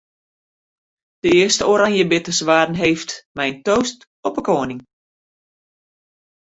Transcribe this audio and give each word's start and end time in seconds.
De 1.21 1.29
earste 1.33 1.67
oranjebitters 1.67 2.39
waarden 2.39 2.75
heefd 2.75 3.27
mei 3.31 3.51
in 3.53 3.61
toast 3.67 4.03
op 4.27 4.35
'e 4.37 4.41
koaning. 4.49 4.81